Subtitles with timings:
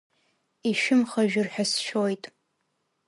[0.69, 2.23] Ишәымхажәыр ҳәа сшәоит.